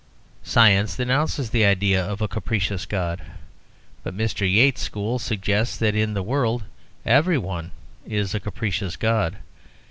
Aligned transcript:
Science 0.41 0.95
denounces 0.95 1.51
the 1.51 1.63
idea 1.63 2.03
of 2.03 2.21
a 2.21 2.27
capricious 2.27 2.87
God; 2.87 3.21
but 4.01 4.17
Mr. 4.17 4.51
Yeats's 4.51 4.83
school 4.83 5.19
suggests 5.19 5.77
that 5.77 5.93
in 5.93 6.15
that 6.15 6.23
world 6.23 6.63
every 7.05 7.37
one 7.37 7.69
is 8.07 8.33
a 8.33 8.39
capricious 8.39 8.95
god. 8.97 9.37